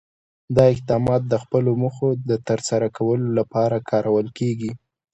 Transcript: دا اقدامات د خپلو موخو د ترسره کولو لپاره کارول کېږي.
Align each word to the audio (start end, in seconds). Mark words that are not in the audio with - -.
دا 0.55 0.63
اقدامات 0.75 1.21
د 1.27 1.33
خپلو 1.43 1.71
موخو 1.81 2.09
د 2.29 2.31
ترسره 2.47 2.87
کولو 2.97 3.27
لپاره 3.39 3.77
کارول 3.89 4.27
کېږي. 4.37 4.71